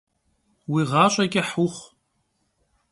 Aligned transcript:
Vui 0.69 0.83
ğaş'e 0.89 1.25
ç'ıh 1.31 1.49
vuxhu! 1.61 1.85